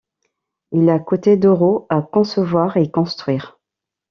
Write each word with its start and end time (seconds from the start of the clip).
Il 0.71 0.89
a 0.89 0.97
coûté 0.97 1.37
d'euros 1.37 1.85
à 1.89 2.01
concevoir 2.01 2.75
et 2.77 2.89
construire. 2.89 3.59